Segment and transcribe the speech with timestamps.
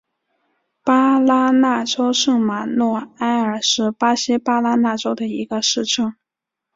[0.83, 6.15] 巴拉那州圣马诺埃尔是巴西巴拉那州的一个市镇。